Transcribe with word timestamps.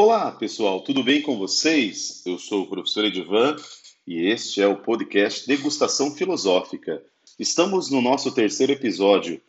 Olá, 0.00 0.30
pessoal, 0.30 0.80
tudo 0.80 1.02
bem 1.02 1.20
com 1.20 1.36
vocês? 1.36 2.22
Eu 2.24 2.38
sou 2.38 2.62
o 2.62 2.68
professor 2.68 3.04
Edivan 3.04 3.56
e 4.06 4.28
este 4.28 4.62
é 4.62 4.66
o 4.68 4.76
podcast 4.76 5.44
Degustação 5.44 6.14
Filosófica. 6.14 7.02
Estamos 7.36 7.90
no 7.90 8.00
nosso 8.00 8.32
terceiro 8.32 8.72
episódio 8.72 9.40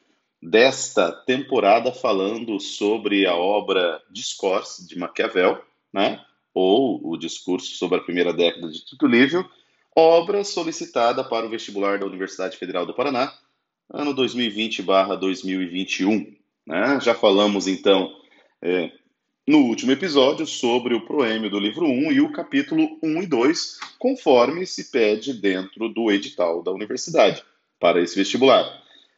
desta 0.42 1.12
temporada 1.12 1.92
falando 1.92 2.60
sobre 2.60 3.28
a 3.28 3.36
obra 3.36 4.02
Discourse 4.10 4.88
de 4.88 4.98
Maquiavel, 4.98 5.64
né? 5.94 6.20
ou 6.52 7.00
o 7.08 7.16
discurso 7.16 7.76
sobre 7.76 8.00
a 8.00 8.04
primeira 8.04 8.34
década 8.34 8.70
de 8.70 8.84
Tito 8.84 9.06
Livio, 9.06 9.48
obra 9.96 10.44
solicitada 10.44 11.24
para 11.24 11.46
o 11.46 11.50
vestibular 11.50 12.00
da 12.00 12.08
Universidade 12.08 12.58
Federal 12.58 12.88
do 12.88 12.96
Paraná, 12.96 13.32
ano 13.88 14.16
2020/2021. 14.16 16.36
Né? 16.66 17.00
Já 17.02 17.14
falamos 17.14 17.68
então 17.68 18.12
é, 18.64 18.92
no 19.50 19.66
último 19.66 19.92
episódio 19.92 20.46
sobre 20.46 20.94
o 20.94 21.02
proêmio 21.02 21.50
do 21.50 21.60
livro 21.60 21.88
1 21.88 22.12
e 22.12 22.22
o 22.22 22.32
capítulo 22.32 23.00
1 23.02 23.24
e 23.24 23.26
2, 23.26 23.80
conforme 23.98 24.64
se 24.64 24.92
pede 24.92 25.34
dentro 25.34 25.90
do 25.90 26.12
edital 26.12 26.62
da 26.62 26.72
universidade 26.72 27.44
para 27.80 28.00
esse 28.00 28.16
vestibular. 28.16 28.64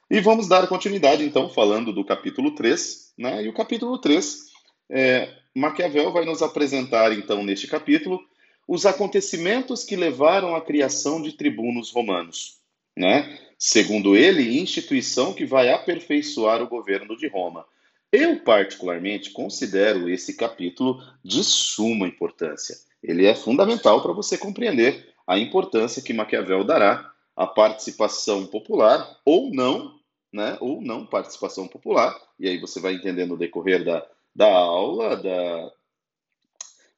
E 0.09 0.21
vamos 0.21 0.47
dar 0.47 0.65
continuidade, 0.67 1.21
então, 1.25 1.49
falando 1.49 1.91
do 1.91 2.05
capítulo 2.05 2.55
3, 2.55 3.13
né? 3.17 3.43
E 3.43 3.49
o 3.49 3.53
capítulo 3.53 3.97
3, 3.97 4.45
é, 4.89 5.27
Maquiavel 5.53 6.13
vai 6.13 6.23
nos 6.23 6.41
apresentar, 6.41 7.11
então, 7.11 7.43
neste 7.43 7.67
capítulo, 7.67 8.17
os 8.65 8.85
acontecimentos 8.85 9.83
que 9.83 9.97
levaram 9.97 10.55
à 10.55 10.61
criação 10.61 11.21
de 11.21 11.33
tribunos 11.33 11.91
romanos, 11.91 12.55
né? 12.97 13.37
Segundo 13.59 14.15
ele, 14.15 14.61
instituição 14.61 15.33
que 15.33 15.45
vai 15.45 15.73
aperfeiçoar 15.73 16.63
o 16.63 16.69
governo 16.69 17.17
de 17.17 17.27
Roma. 17.27 17.65
Eu, 18.11 18.39
particularmente, 18.41 19.31
considero 19.31 20.09
esse 20.09 20.35
capítulo 20.35 21.01
de 21.23 21.43
suma 21.43 22.07
importância. 22.07 22.75
Ele 23.01 23.25
é 23.25 23.33
fundamental 23.33 24.01
para 24.01 24.11
você 24.11 24.37
compreender 24.37 25.13
a 25.25 25.39
importância 25.39 26.01
que 26.01 26.13
Maquiavel 26.13 26.63
dará 26.63 27.13
à 27.35 27.47
participação 27.47 28.45
popular 28.45 29.19
ou 29.25 29.49
não 29.51 30.01
né, 30.31 30.57
ou 30.61 30.81
não 30.81 31.05
participação 31.05 31.67
popular, 31.67 32.17
e 32.39 32.47
aí 32.47 32.57
você 32.57 32.79
vai 32.79 32.93
entender 32.93 33.25
no 33.25 33.37
decorrer 33.37 33.83
da, 33.83 34.07
da 34.35 34.47
aula, 34.47 35.17
da, 35.17 35.71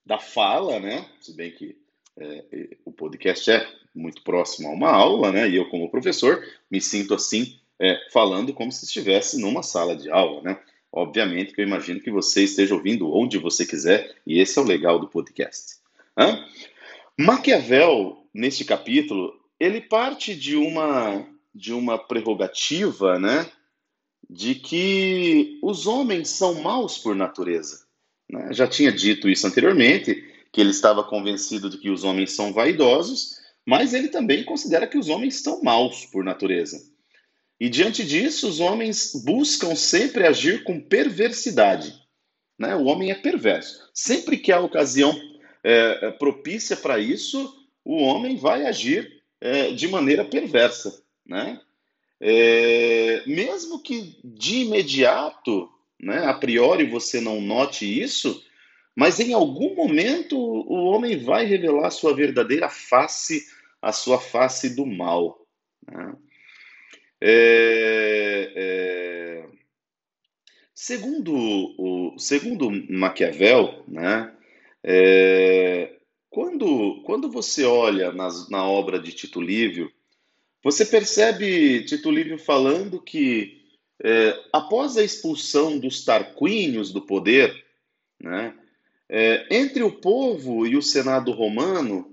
da 0.05 0.19
fala, 0.19 0.79
né, 0.79 1.09
se 1.19 1.33
bem 1.33 1.51
que 1.51 1.75
é, 2.17 2.77
o 2.85 2.91
podcast 2.91 3.49
é 3.49 3.67
muito 3.95 4.21
próximo 4.23 4.67
a 4.67 4.71
uma 4.71 4.91
aula, 4.91 5.31
né, 5.31 5.49
e 5.49 5.55
eu 5.55 5.67
como 5.69 5.89
professor 5.89 6.45
me 6.69 6.79
sinto 6.79 7.15
assim, 7.15 7.59
é, 7.79 7.97
falando 8.11 8.53
como 8.53 8.71
se 8.71 8.85
estivesse 8.85 9.41
numa 9.41 9.63
sala 9.63 9.95
de 9.95 10.11
aula, 10.11 10.41
né, 10.41 10.59
obviamente 10.93 11.53
que 11.53 11.59
eu 11.59 11.65
imagino 11.65 11.99
que 11.99 12.11
você 12.11 12.43
esteja 12.43 12.75
ouvindo 12.75 13.11
onde 13.11 13.39
você 13.39 13.65
quiser, 13.65 14.15
e 14.25 14.39
esse 14.39 14.59
é 14.59 14.61
o 14.61 14.65
legal 14.65 14.99
do 14.99 15.07
podcast. 15.07 15.77
Hã? 16.15 16.45
Maquiavel, 17.17 18.25
neste 18.31 18.63
capítulo, 18.63 19.33
ele 19.59 19.81
parte 19.81 20.35
de 20.35 20.55
uma 20.55 21.25
de 21.55 21.71
uma 21.71 21.99
prerrogativa, 21.99 23.19
né, 23.19 23.47
de 24.27 24.55
que 24.55 25.59
os 25.61 25.85
homens 25.85 26.29
são 26.29 26.63
maus 26.63 26.97
por 26.97 27.15
natureza. 27.15 27.85
Né? 28.27 28.51
Já 28.51 28.67
tinha 28.67 28.91
dito 28.91 29.29
isso 29.29 29.45
anteriormente, 29.45 30.15
que 30.51 30.59
ele 30.59 30.71
estava 30.71 31.03
convencido 31.03 31.69
de 31.69 31.77
que 31.77 31.91
os 31.91 32.03
homens 32.03 32.31
são 32.31 32.51
vaidosos, 32.51 33.39
mas 33.63 33.93
ele 33.93 34.07
também 34.07 34.43
considera 34.43 34.87
que 34.87 34.97
os 34.97 35.09
homens 35.09 35.41
são 35.41 35.61
maus 35.61 36.05
por 36.05 36.23
natureza. 36.23 36.81
E 37.63 37.69
diante 37.69 38.03
disso, 38.03 38.49
os 38.49 38.59
homens 38.59 39.13
buscam 39.23 39.73
sempre 39.73 40.27
agir 40.27 40.65
com 40.65 40.81
perversidade. 40.81 41.93
Né? 42.59 42.75
O 42.75 42.83
homem 42.83 43.09
é 43.09 43.15
perverso. 43.15 43.89
Sempre 43.93 44.37
que 44.37 44.51
há 44.51 44.59
ocasião 44.59 45.17
é, 45.63 46.11
propícia 46.11 46.75
para 46.75 46.99
isso, 46.99 47.55
o 47.85 48.03
homem 48.03 48.35
vai 48.35 48.65
agir 48.65 49.23
é, 49.39 49.71
de 49.71 49.87
maneira 49.87 50.25
perversa 50.25 51.01
né? 51.25 51.59
É, 52.19 53.23
mesmo 53.25 53.81
que 53.81 54.17
de 54.23 54.59
imediato, 54.59 55.69
né, 55.99 56.25
a 56.25 56.33
priori 56.33 56.85
você 56.89 57.19
não 57.19 57.41
note 57.41 57.85
isso, 57.85 58.43
mas 58.95 59.19
em 59.19 59.33
algum 59.33 59.73
momento 59.73 60.37
o 60.37 60.85
homem 60.85 61.17
vai 61.17 61.45
revelar 61.45 61.91
sua 61.91 62.13
verdadeira 62.13 62.69
face, 62.69 63.45
a 63.81 63.91
sua 63.91 64.19
face 64.19 64.75
do 64.75 64.85
mal. 64.85 65.45
Né? 65.89 66.13
É, 67.25 68.51
é, 68.53 69.45
segundo, 70.75 71.33
o, 71.33 72.19
segundo 72.19 72.69
Maquiavel, 72.91 73.81
né, 73.87 74.35
é, 74.83 75.99
quando, 76.29 77.01
quando 77.05 77.31
você 77.31 77.63
olha 77.63 78.11
nas, 78.11 78.49
na 78.49 78.65
obra 78.65 78.99
de 78.99 79.13
Tito 79.13 79.39
Livio, 79.39 79.89
você 80.61 80.85
percebe 80.85 81.85
Tito 81.85 82.11
Livio 82.11 82.37
falando 82.37 83.01
que 83.01 83.61
é, 84.03 84.37
após 84.51 84.97
a 84.97 85.03
expulsão 85.03 85.79
dos 85.79 86.03
tarquínios 86.03 86.91
do 86.91 87.03
poder, 87.03 87.55
né, 88.19 88.53
é, 89.07 89.47
entre 89.49 89.81
o 89.81 89.93
povo 89.93 90.67
e 90.67 90.75
o 90.75 90.81
Senado 90.81 91.31
romano 91.31 92.12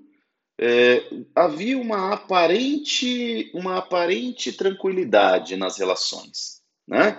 é, 0.63 1.03
havia 1.35 1.79
uma 1.79 2.13
aparente, 2.13 3.51
uma 3.55 3.79
aparente 3.79 4.53
tranquilidade 4.53 5.57
nas 5.57 5.79
relações. 5.79 6.61
Né? 6.87 7.19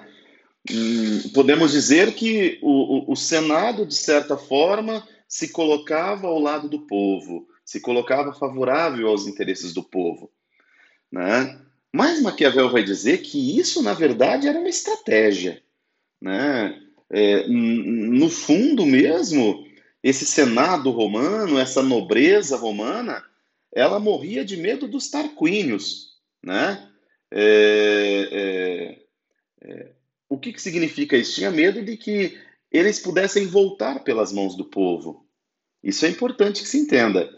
Hum, 0.70 1.30
podemos 1.34 1.72
dizer 1.72 2.14
que 2.14 2.60
o, 2.62 3.10
o, 3.10 3.14
o 3.14 3.16
Senado, 3.16 3.84
de 3.84 3.96
certa 3.96 4.38
forma, 4.38 5.04
se 5.28 5.50
colocava 5.50 6.28
ao 6.28 6.38
lado 6.38 6.70
do 6.70 6.82
povo, 6.82 7.48
se 7.66 7.82
colocava 7.82 8.32
favorável 8.32 9.08
aos 9.08 9.26
interesses 9.26 9.74
do 9.74 9.82
povo. 9.82 10.32
Né? 11.12 11.60
Mas 11.92 12.22
Maquiavel 12.22 12.70
vai 12.70 12.84
dizer 12.84 13.24
que 13.24 13.60
isso, 13.60 13.82
na 13.82 13.96
verdade, 13.96 14.48
era 14.48 14.60
uma 14.60 14.70
estratégia. 14.70 15.64
Né? 16.22 16.80
É, 17.10 17.48
no 17.48 18.30
fundo 18.30 18.86
mesmo, 18.86 19.66
esse 20.04 20.28
Senado 20.28 20.92
romano, 20.92 21.58
essa 21.58 21.82
nobreza 21.82 22.56
romana, 22.56 23.31
ela 23.74 24.00
morria 24.00 24.44
de 24.44 24.58
medo 24.58 24.88
dos 24.88 25.10
tarquínios. 25.10 26.12
Né? 26.44 26.90
É, 27.32 28.30
é, 28.32 29.70
é, 29.70 29.92
o 30.30 30.38
que, 30.38 30.54
que 30.54 30.62
significa 30.62 31.16
isso? 31.16 31.36
Tinha 31.36 31.52
medo 31.52 31.82
de 31.84 31.98
que 31.98 32.38
eles 32.72 33.00
pudessem 33.00 33.46
voltar 33.48 34.04
pelas 34.04 34.32
mãos 34.32 34.56
do 34.56 34.66
povo. 34.66 35.28
Isso 35.84 36.06
é 36.06 36.10
importante 36.10 36.62
que 36.62 36.68
se 36.68 36.78
entenda. 36.78 37.30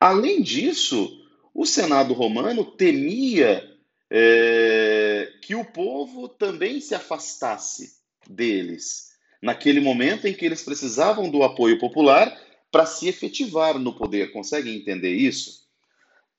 Além 0.00 0.42
disso, 0.42 1.10
o 1.54 1.64
Senado 1.64 2.12
romano 2.12 2.64
temia 2.64 3.62
é, 4.10 5.32
que 5.42 5.54
o 5.54 5.64
povo 5.64 6.28
também 6.28 6.80
se 6.80 6.94
afastasse 6.94 7.94
deles, 8.28 9.12
naquele 9.40 9.80
momento 9.80 10.26
em 10.26 10.34
que 10.34 10.44
eles 10.44 10.62
precisavam 10.62 11.30
do 11.30 11.42
apoio 11.42 11.78
popular 11.78 12.36
para 12.70 12.86
se 12.86 13.08
efetivar 13.08 13.78
no 13.78 13.94
poder. 13.94 14.32
Conseguem 14.32 14.76
entender 14.76 15.14
isso? 15.14 15.61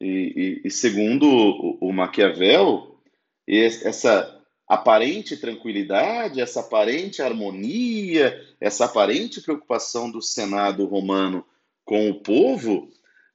E, 0.03 0.62
e, 0.64 0.68
e 0.68 0.72
segundo 0.72 1.25
o, 1.25 1.78
o 1.90 1.94
Maquiavel, 1.94 3.00
essa 3.47 4.41
aparente 4.68 5.38
tranquilidade, 5.38 6.41
essa 6.41 6.59
aparente 6.59 7.22
harmonia, 7.22 8.38
essa 8.59 8.86
aparente 8.86 9.41
preocupação 9.41 10.12
do 10.12 10.22
Senado 10.22 10.86
romano 10.86 11.46
com 11.86 12.09
o 12.09 12.16
povo 12.16 12.90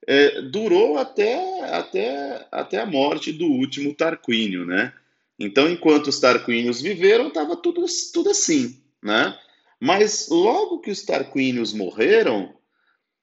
é, 0.06 0.42
durou 0.42 0.98
até, 0.98 1.62
até, 1.70 2.46
até 2.50 2.80
a 2.80 2.86
morte 2.86 3.32
do 3.32 3.46
último 3.46 3.94
Tarquínio, 3.94 4.64
né? 4.64 4.92
Então, 5.38 5.70
enquanto 5.70 6.08
os 6.08 6.18
Tarquínios 6.18 6.80
viveram, 6.80 7.28
estava 7.28 7.56
tudo, 7.56 7.84
tudo 8.12 8.30
assim, 8.30 8.80
né? 9.02 9.38
Mas 9.80 10.28
logo 10.28 10.80
que 10.80 10.90
os 10.90 11.02
Tarquínios 11.02 11.72
morreram, 11.72 12.54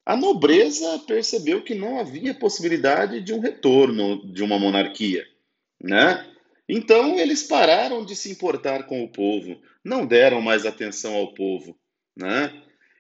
a 0.05 0.15
nobreza 0.15 0.99
percebeu 0.99 1.63
que 1.63 1.73
não 1.73 1.99
havia 1.99 2.33
possibilidade 2.33 3.21
de 3.21 3.33
um 3.33 3.39
retorno 3.39 4.25
de 4.31 4.43
uma 4.43 4.59
monarquia, 4.59 5.25
né? 5.81 6.25
Então 6.69 7.17
eles 7.17 7.43
pararam 7.43 8.05
de 8.05 8.15
se 8.15 8.31
importar 8.31 8.83
com 8.83 9.03
o 9.03 9.09
povo, 9.09 9.59
não 9.83 10.05
deram 10.05 10.41
mais 10.41 10.65
atenção 10.65 11.15
ao 11.15 11.33
povo, 11.33 11.75
né? 12.15 12.53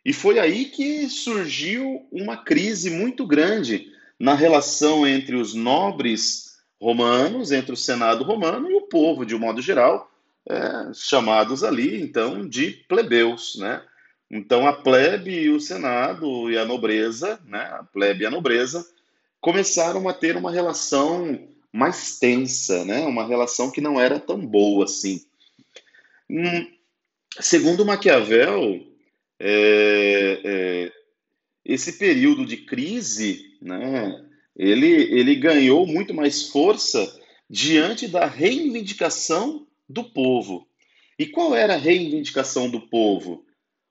E 0.03 0.13
foi 0.13 0.39
aí 0.39 0.65
que 0.65 1.09
surgiu 1.09 2.07
uma 2.11 2.37
crise 2.37 2.91
muito 2.91 3.25
grande 3.25 3.91
na 4.19 4.33
relação 4.33 5.05
entre 5.05 5.35
os 5.35 5.53
nobres 5.53 6.57
romanos, 6.79 7.51
entre 7.51 7.73
o 7.73 7.77
Senado 7.77 8.23
romano 8.23 8.69
e 8.69 8.75
o 8.75 8.87
povo, 8.87 9.25
de 9.25 9.35
um 9.35 9.39
modo 9.39 9.61
geral, 9.61 10.11
é, 10.47 10.93
chamados 10.93 11.63
ali, 11.63 11.99
então, 12.01 12.47
de 12.47 12.71
plebeus, 12.87 13.55
né? 13.57 13.81
Então, 14.29 14.67
a 14.67 14.73
plebe 14.73 15.31
e 15.31 15.49
o 15.49 15.59
Senado 15.59 16.49
e 16.49 16.57
a 16.57 16.65
nobreza, 16.65 17.39
né, 17.45 17.59
a 17.59 17.83
plebe 17.83 18.23
e 18.23 18.25
a 18.25 18.31
nobreza, 18.31 18.85
começaram 19.39 20.09
a 20.09 20.13
ter 20.13 20.35
uma 20.35 20.51
relação 20.51 21.47
mais 21.71 22.17
tensa, 22.17 22.83
né, 22.85 23.01
uma 23.01 23.27
relação 23.27 23.71
que 23.71 23.81
não 23.81 23.99
era 23.99 24.19
tão 24.19 24.39
boa 24.39 24.85
assim. 24.85 25.23
Hum, 26.29 26.67
segundo 27.39 27.85
Maquiavel, 27.85 28.81
é, 29.39 30.41
é, 30.43 30.91
esse 31.63 31.93
período 31.93 32.45
de 32.45 32.57
crise, 32.57 33.57
né, 33.61 34.25
ele, 34.55 34.87
ele 34.87 35.35
ganhou 35.35 35.85
muito 35.85 36.13
mais 36.13 36.49
força 36.49 37.21
diante 37.47 38.07
da 38.07 38.25
reivindicação 38.25 39.67
do 39.87 40.03
povo. 40.03 40.67
E 41.17 41.27
qual 41.27 41.55
era 41.55 41.75
a 41.75 41.77
reivindicação 41.77 42.69
do 42.69 42.81
povo? 42.81 43.44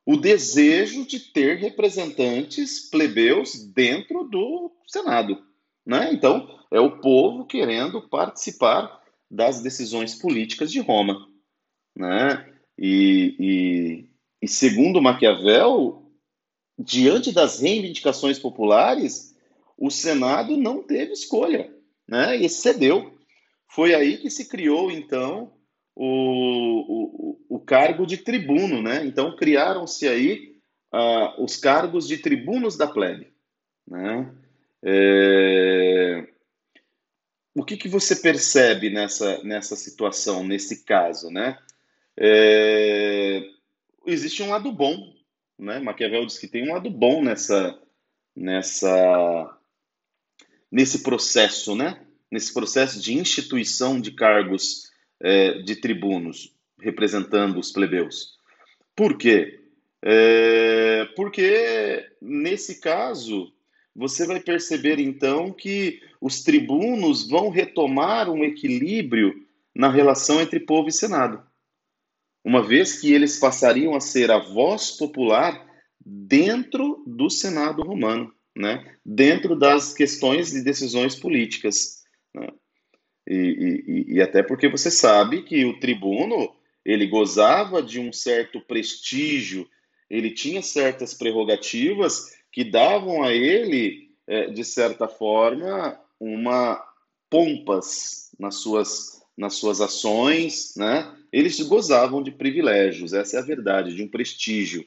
O 0.06 0.16
desejo 0.16 1.06
de 1.06 1.18
ter 1.18 1.56
representantes 1.56 2.90
plebeus 2.90 3.64
dentro 3.64 4.24
do 4.24 4.70
Senado. 4.86 5.42
Né? 5.84 6.12
Então, 6.12 6.58
é 6.70 6.80
o 6.80 6.98
povo 6.98 7.46
querendo 7.46 8.06
participar 8.08 9.02
das 9.30 9.62
decisões 9.62 10.14
políticas 10.14 10.70
de 10.70 10.80
Roma. 10.80 11.26
Né? 11.96 12.52
E, 12.78 13.36
e, 13.38 14.10
e 14.42 14.48
segundo 14.48 15.00
Maquiavel, 15.00 16.10
diante 16.78 17.32
das 17.32 17.60
reivindicações 17.60 18.38
populares, 18.38 19.34
o 19.76 19.90
Senado 19.90 20.56
não 20.56 20.82
teve 20.82 21.12
escolha 21.12 21.72
né? 22.06 22.36
e 22.36 22.48
cedeu. 22.48 23.14
Foi 23.68 23.94
aí 23.94 24.18
que 24.18 24.30
se 24.30 24.48
criou, 24.48 24.90
então, 24.90 25.52
o, 25.94 27.38
o, 27.48 27.56
o 27.56 27.60
cargo 27.60 28.06
de 28.06 28.18
tribuno. 28.18 28.82
Né? 28.82 29.04
Então, 29.04 29.36
criaram-se 29.36 30.08
aí 30.08 30.56
uh, 30.92 31.42
os 31.42 31.56
cargos 31.56 32.06
de 32.06 32.18
tribunos 32.18 32.76
da 32.76 32.86
plebe. 32.86 33.32
Né? 33.86 34.32
É... 34.82 36.28
O 37.54 37.64
que, 37.64 37.76
que 37.76 37.88
você 37.88 38.16
percebe 38.16 38.90
nessa, 38.90 39.42
nessa 39.44 39.76
situação, 39.76 40.44
nesse 40.44 40.84
caso? 40.84 41.30
Né? 41.30 41.58
É... 42.16 43.42
Existe 44.06 44.42
um 44.42 44.50
lado 44.50 44.70
bom. 44.72 45.14
Né? 45.58 45.78
Maquiavel 45.78 46.26
diz 46.26 46.38
que 46.38 46.48
tem 46.48 46.68
um 46.68 46.72
lado 46.72 46.90
bom 46.90 47.22
nessa, 47.22 47.78
nessa, 48.34 49.56
nesse 50.70 51.02
processo, 51.02 51.76
né? 51.76 52.00
nesse 52.30 52.52
processo 52.52 53.00
de 53.00 53.14
instituição 53.14 54.00
de 54.00 54.10
cargos 54.10 54.90
é, 55.24 55.62
de 55.62 55.76
tribunos 55.76 56.54
representando 56.78 57.58
os 57.58 57.72
plebeus. 57.72 58.38
Por 58.94 59.16
quê? 59.16 59.60
É, 60.02 61.06
porque 61.16 62.06
nesse 62.20 62.78
caso 62.78 63.50
você 63.96 64.26
vai 64.26 64.38
perceber 64.38 64.98
então 64.98 65.50
que 65.50 66.02
os 66.20 66.42
tribunos 66.42 67.26
vão 67.26 67.48
retomar 67.48 68.28
um 68.28 68.44
equilíbrio 68.44 69.46
na 69.74 69.90
relação 69.90 70.42
entre 70.42 70.60
povo 70.60 70.88
e 70.88 70.92
senado, 70.92 71.42
uma 72.44 72.62
vez 72.62 73.00
que 73.00 73.12
eles 73.12 73.38
passariam 73.38 73.94
a 73.94 74.00
ser 74.00 74.30
a 74.30 74.38
voz 74.38 74.90
popular 74.90 75.66
dentro 76.04 77.02
do 77.06 77.30
senado 77.30 77.82
romano, 77.82 78.32
né? 78.54 78.94
dentro 79.04 79.56
das 79.56 79.94
questões 79.94 80.50
de 80.50 80.62
decisões 80.62 81.16
políticas. 81.16 82.04
Né? 82.34 82.48
E, 83.26 83.34
e, 83.86 84.14
e 84.14 84.22
até 84.22 84.42
porque 84.42 84.68
você 84.68 84.90
sabe 84.90 85.42
que 85.42 85.64
o 85.64 85.78
tribuno 85.80 86.54
ele 86.84 87.06
gozava 87.06 87.82
de 87.82 87.98
um 87.98 88.12
certo 88.12 88.60
prestígio, 88.60 89.66
ele 90.10 90.30
tinha 90.30 90.60
certas 90.60 91.14
prerrogativas 91.14 92.34
que 92.52 92.62
davam 92.62 93.22
a 93.22 93.32
ele, 93.32 94.10
é, 94.26 94.48
de 94.48 94.64
certa 94.64 95.08
forma, 95.08 95.98
uma 96.20 96.80
pompas 97.30 98.30
nas 98.38 98.56
suas, 98.56 99.22
nas 99.36 99.54
suas 99.54 99.80
ações, 99.80 100.74
né? 100.76 101.12
Eles 101.32 101.58
gozavam 101.62 102.22
de 102.22 102.30
privilégios, 102.30 103.12
essa 103.12 103.38
é 103.38 103.40
a 103.40 103.44
verdade, 103.44 103.94
de 103.94 104.02
um 104.02 104.08
prestígio. 104.08 104.86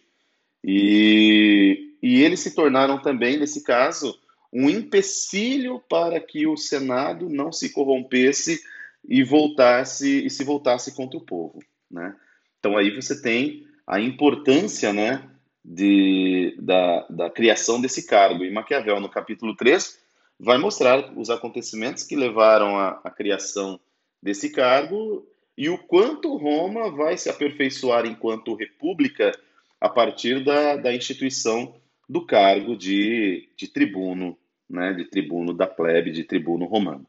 E, 0.64 1.96
e 2.02 2.24
eles 2.24 2.40
se 2.40 2.56
tornaram 2.56 3.02
também, 3.02 3.38
nesse 3.38 3.64
caso, 3.64 4.18
um 4.52 4.70
empecilho 4.70 5.82
para 5.90 6.20
que 6.20 6.48
o 6.48 6.58
Senado 6.58 7.30
não 7.30 7.52
se 7.52 7.72
corrompesse 7.72 8.60
e 9.08 9.24
voltasse 9.24 10.26
e 10.26 10.30
se 10.30 10.44
voltasse 10.44 10.96
contra 10.96 11.18
o 11.18 11.26
povo, 11.26 11.60
né? 11.90 12.16
Então 12.60 12.78
aí 12.78 12.94
você 12.94 13.22
tem 13.22 13.66
a 13.86 14.00
importância, 14.00 14.92
né, 14.92 15.24
de, 15.64 16.56
da, 16.60 17.06
da 17.10 17.30
criação 17.30 17.80
desse 17.80 18.06
cargo. 18.06 18.46
E 18.46 18.52
Maquiavel, 18.52 19.00
no 19.00 19.10
capítulo 19.10 19.56
3, 19.56 20.00
vai 20.40 20.58
mostrar 20.58 21.18
os 21.18 21.30
acontecimentos 21.30 22.04
que 22.04 22.16
levaram 22.16 22.78
à, 22.78 23.12
criação 23.12 23.80
desse 24.22 24.52
cargo 24.52 25.28
e 25.58 25.70
o 25.70 25.78
quanto 25.78 26.38
Roma 26.38 26.92
vai 26.92 27.18
se 27.18 27.30
aperfeiçoar 27.30 28.06
enquanto 28.06 28.56
república 28.56 29.32
a 29.80 29.90
partir 29.90 30.44
da, 30.44 30.76
da 30.76 30.94
instituição 30.94 31.76
do 32.08 32.26
cargo 32.26 32.76
de, 32.76 33.50
de 33.58 33.68
tribuno, 33.68 34.38
né, 34.70 34.94
de 34.94 35.06
tribuno 35.06 35.54
da 35.54 35.68
plebe, 35.68 36.12
de 36.12 36.24
tribuno 36.24 36.66
romano. 36.66 37.06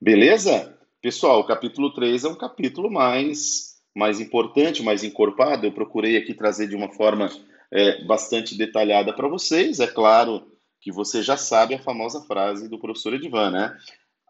Beleza? 0.00 0.76
Pessoal, 1.00 1.40
o 1.40 1.46
capítulo 1.46 1.92
3 1.92 2.24
é 2.24 2.28
um 2.28 2.34
capítulo 2.34 2.90
mais, 2.90 3.80
mais 3.94 4.20
importante, 4.20 4.82
mais 4.82 5.04
encorpado. 5.04 5.66
Eu 5.66 5.72
procurei 5.72 6.16
aqui 6.16 6.34
trazer 6.34 6.68
de 6.68 6.74
uma 6.74 6.90
forma 6.90 7.28
é, 7.70 8.04
bastante 8.04 8.56
detalhada 8.56 9.12
para 9.12 9.28
vocês. 9.28 9.80
É 9.80 9.86
claro 9.86 10.46
que 10.80 10.90
você 10.90 11.22
já 11.22 11.36
sabe 11.36 11.74
a 11.74 11.82
famosa 11.82 12.20
frase 12.22 12.68
do 12.68 12.78
professor 12.78 13.14
Edvan, 13.14 13.50
né? 13.50 13.76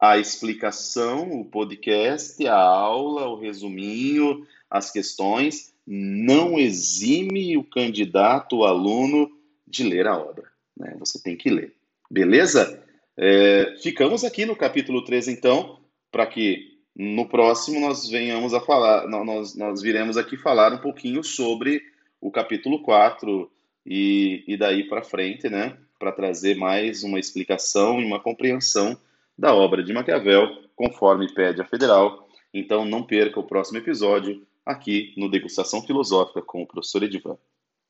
A 0.00 0.18
explicação, 0.18 1.40
o 1.40 1.44
podcast, 1.44 2.46
a 2.46 2.58
aula, 2.58 3.28
o 3.28 3.38
resuminho, 3.38 4.46
as 4.70 4.90
questões 4.90 5.72
não 5.86 6.58
exime 6.58 7.56
o 7.56 7.64
candidato, 7.64 8.58
o 8.58 8.64
aluno, 8.64 9.30
de 9.68 9.84
ler 9.84 10.06
a 10.06 10.16
obra. 10.16 10.44
Né? 10.76 10.96
Você 10.98 11.22
tem 11.22 11.36
que 11.36 11.50
ler. 11.50 11.74
Beleza? 12.10 12.82
É, 13.16 13.76
ficamos 13.82 14.24
aqui 14.24 14.46
no 14.46 14.56
capítulo 14.56 15.04
3, 15.04 15.28
então, 15.28 15.80
para 16.10 16.26
que 16.26 16.78
no 16.96 17.28
próximo 17.28 17.80
nós 17.80 18.08
venhamos 18.08 18.54
a 18.54 18.60
falar, 18.60 19.06
nós, 19.08 19.54
nós 19.54 19.82
viremos 19.82 20.16
aqui 20.16 20.36
falar 20.36 20.72
um 20.72 20.78
pouquinho 20.78 21.22
sobre 21.22 21.82
o 22.20 22.30
capítulo 22.30 22.82
4 22.82 23.50
e, 23.86 24.44
e 24.46 24.56
daí 24.56 24.88
para 24.88 25.02
frente, 25.02 25.48
né? 25.48 25.76
Para 25.98 26.12
trazer 26.12 26.56
mais 26.56 27.02
uma 27.02 27.18
explicação 27.18 28.00
e 28.00 28.04
uma 28.04 28.20
compreensão 28.20 28.98
da 29.36 29.54
obra 29.54 29.82
de 29.82 29.92
Maquiavel, 29.92 30.48
conforme 30.74 31.32
pede 31.32 31.60
a 31.60 31.64
Federal. 31.64 32.28
Então 32.52 32.84
não 32.84 33.02
perca 33.02 33.38
o 33.38 33.46
próximo 33.46 33.78
episódio 33.78 34.44
aqui 34.66 35.14
no 35.16 35.30
Degustação 35.30 35.82
Filosófica 35.82 36.42
com 36.42 36.62
o 36.62 36.66
professor 36.66 37.02
Edivan. 37.02 37.38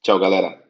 Tchau, 0.02 0.18
galera! 0.18 0.67